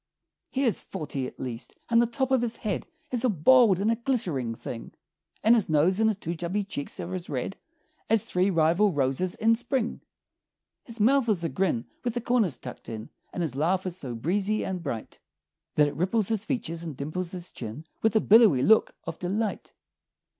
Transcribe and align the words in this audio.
He 0.49 0.63
is 0.63 0.81
forty, 0.81 1.27
at 1.27 1.39
least; 1.39 1.75
and 1.87 2.01
the 2.01 2.07
top 2.07 2.31
of 2.31 2.41
his 2.41 2.55
head 2.55 2.87
Is 3.11 3.23
a 3.23 3.29
bald 3.29 3.79
and 3.79 3.91
a 3.91 3.95
glittering 3.95 4.55
thing; 4.55 4.93
And 5.43 5.53
his 5.53 5.69
nose 5.69 5.99
and 5.99 6.09
his 6.09 6.17
two 6.17 6.33
chubby 6.33 6.63
cheeks 6.63 6.99
are 6.99 7.13
as 7.13 7.29
red 7.29 7.55
As 8.09 8.23
three 8.23 8.49
rival 8.49 8.93
roses 8.93 9.35
in 9.35 9.53
spring. 9.53 10.01
His 10.85 10.99
mouth 10.99 11.29
is 11.29 11.43
a 11.43 11.49
grin 11.49 11.85
with 12.03 12.15
the 12.15 12.21
corners 12.21 12.57
tucked 12.57 12.89
in 12.89 13.11
And 13.31 13.43
his 13.43 13.55
laugh 13.55 13.85
is 13.85 13.95
so 13.95 14.15
breezy 14.15 14.65
and 14.65 14.81
bright 14.81 15.19
That 15.75 15.87
it 15.87 15.95
ripples 15.95 16.29
his 16.29 16.45
features 16.45 16.81
and 16.81 16.97
dimples 16.97 17.29
his 17.33 17.51
chin 17.51 17.85
With 18.01 18.15
a 18.15 18.21
billowy 18.21 18.63
look 18.63 18.95
of 19.03 19.19
delight. 19.19 19.71